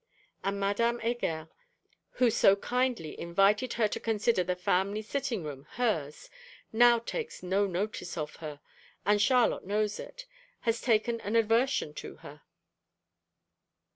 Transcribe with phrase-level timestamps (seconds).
[0.43, 1.47] And Madame Heger,
[2.13, 6.27] who so kindly invited her to consider the family sitting room hers,
[6.73, 8.61] now takes no notice of her,
[9.05, 10.25] and, Charlotte knows it,
[10.61, 12.41] has taken an aversion to her.